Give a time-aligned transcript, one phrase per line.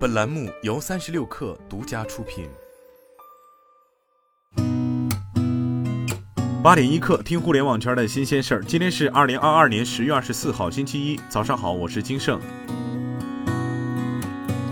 [0.00, 2.48] 本栏目由三十六氪独家出品。
[6.62, 8.64] 八点一刻，听互联网圈的新鲜事儿。
[8.64, 12.40] 今天是二零二二年十月二十四号，星期一，早上好，我是金盛。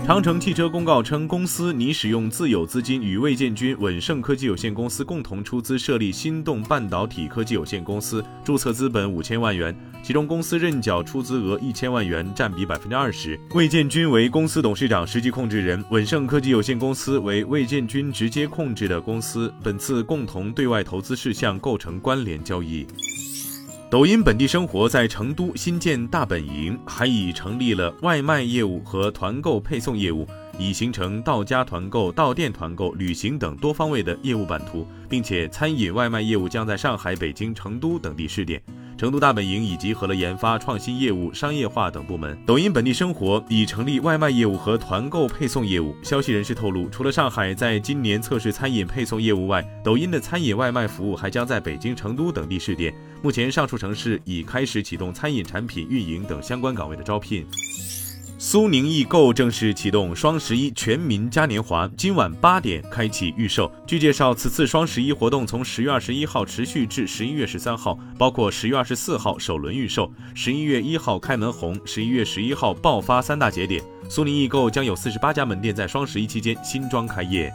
[0.09, 13.39] 长城汽车公告称，公司拟使用自有资金与魏建军稳盛科技有限公司共同出资设立心动半导体科技有限公司，注册资本五千万元，其中公司认缴出资额一千万元，占比百分之二十。
[13.53, 19.53] 魏建军为公司董事长、实际控制人，稳盛科技有限公司为魏建军直接控制的公司。
[19.61, 22.83] 本次共同对外投资事项构成关联交易。
[23.91, 30.27] 抖音本地生活在成都新建大本营，还已成立了外卖业务和团购配送业务，
[30.59, 38.61] 已形成到家团购、到店团购、旅行等多方位的业务版图，并且餐饮外卖业务将在上海、北京、成都等地试点。
[38.99, 42.37] 成都大本营已集合了研发、创新业务、商业化等部门。
[42.45, 45.95] 抖音本地生活已成立外卖业务和团购配送业务。
[46.03, 52.93] 消息人士透露，除了上海在今年测试餐饮配送业务外，抖音的餐饮外卖服务还将在北京、成都等地试点。
[53.21, 57.47] 目前，上述城市已开始启动餐饮产品运营等相关岗位的招聘。
[58.41, 63.69] 苏宁易购正式启动双十一全民嘉年华，今晚八点开启预售。
[63.85, 73.83] 据介绍，此次双十一活动从十月二十一号持续至十一月十三号，包括十月二十四号首轮预售，十一月一号开门红，十一月十一号爆发三大节点。
[74.07, 77.51] 苏宁易购将有四十八家门店在双十一期间新装开业。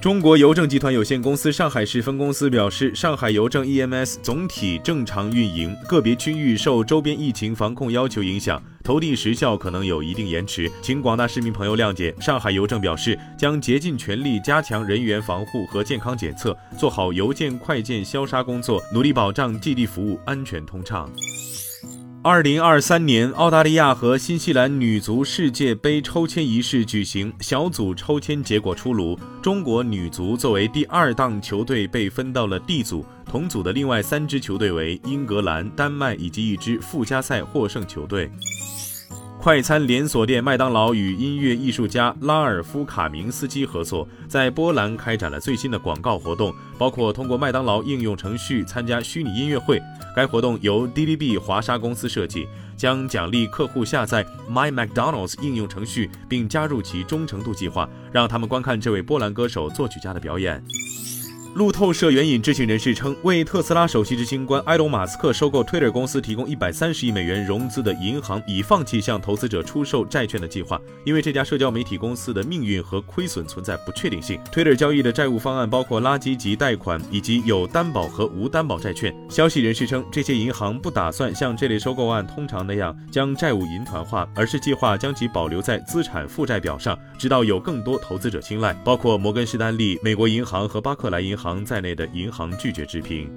[0.00, 12.14] 中国邮政集团有限公司上海市分公司表示，上海邮政 EMS 总体正常运营，个别区域受周边疫情防控要求影响，投递时效可能有一定延迟，请广大市民朋友谅解。
[12.20, 21.10] 上海邮政表示，将竭尽全力加强人员防护和健康检测，做好邮件快件消杀工作，努力保障寄递服务安全通畅。
[22.22, 38.30] 二零二三年澳大利亚和新西兰女足世界杯抽签仪式举行，小组抽签结果出炉，中国女足作为第二档球队被分到了 D 组，同组的另外三支球队为英格兰、丹麦以及一支附加赛获胜球队。
[39.38, 49.80] 快餐连锁店麦当劳与音乐艺术家拉尔夫·卡明斯基合作，在波兰开展了最新的广告活动，包括通过麦当劳应用程序参加虚拟音乐会。
[50.16, 60.64] 该活动由 DDB 华沙公司设计，将奖励客户下载 My McDonald's 应用程序并加入其忠诚度计划，让他们观看这位波兰歌手作曲家的表演。
[61.56, 74.38] 路透社援引知情人士称，为特斯拉首席执行官埃隆·马斯克收购 Twitter 公司提供一百三十亿美元融资的银行已放弃向投资者出售债券的计划，因为这家社交媒体公司的命运和亏损存在不确定性。
[74.52, 79.16] Twitter 交易的债务方案包括垃圾级贷款以及有担保和无担保债券。
[79.30, 91.45] 消息人士称，这些银行不打算像这类收购案通常那样将债务银团化，而是计划将其保留在资产负债表上，直到有更多投资者青睐，包括摩根士丹利、美国银行和巴克莱银行。
[91.46, 93.30] 行在内的银行拒绝置评。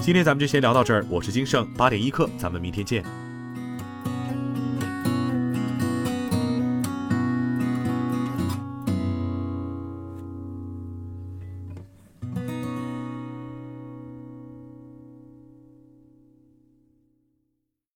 [0.00, 3.04] 今天咱们就先聊到这儿，我是金盛八点一刻，咱们明天见。